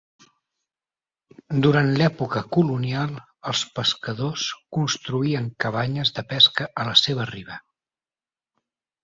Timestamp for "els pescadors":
3.51-4.47